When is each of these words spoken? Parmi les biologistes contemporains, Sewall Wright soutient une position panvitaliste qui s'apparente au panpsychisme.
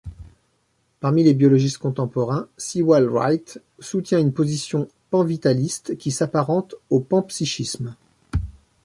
Parmi 0.99 1.23
les 1.23 1.35
biologistes 1.35 1.77
contemporains, 1.77 2.47
Sewall 2.57 3.07
Wright 3.07 3.61
soutient 3.77 4.17
une 4.17 4.33
position 4.33 4.87
panvitaliste 5.11 5.95
qui 5.95 6.09
s'apparente 6.09 6.73
au 6.89 6.99
panpsychisme. 7.01 7.95